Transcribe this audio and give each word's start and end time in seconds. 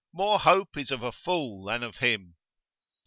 more 0.11 0.39
hope 0.39 0.77
is 0.77 0.89
of 0.89 1.03
a 1.03 1.11
fool 1.11 1.65
than 1.65 1.83
of 1.83 1.97
him. 1.97 2.35